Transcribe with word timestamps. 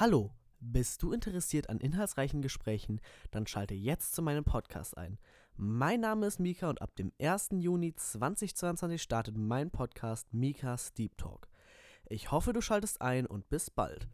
Hallo, 0.00 0.30
bist 0.60 1.02
du 1.02 1.10
interessiert 1.10 1.68
an 1.68 1.80
inhaltsreichen 1.80 2.40
Gesprächen? 2.40 3.00
Dann 3.32 3.48
schalte 3.48 3.74
jetzt 3.74 4.14
zu 4.14 4.22
meinem 4.22 4.44
Podcast 4.44 4.96
ein. 4.96 5.18
Mein 5.56 6.02
Name 6.02 6.26
ist 6.26 6.38
Mika 6.38 6.70
und 6.70 6.80
ab 6.80 6.94
dem 6.94 7.10
1. 7.20 7.48
Juni 7.58 7.96
2022 7.96 9.02
startet 9.02 9.36
mein 9.36 9.72
Podcast 9.72 10.32
Mikas 10.32 10.94
Deep 10.94 11.18
Talk. 11.18 11.48
Ich 12.08 12.30
hoffe, 12.30 12.52
du 12.52 12.60
schaltest 12.60 13.02
ein 13.02 13.26
und 13.26 13.50
bis 13.50 13.70
bald. 13.70 14.06